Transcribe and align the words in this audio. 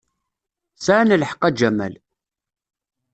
Sɛan 0.85 1.15
lḥeqq, 1.21 1.41
a 1.47 1.49
Jamal. 1.57 1.93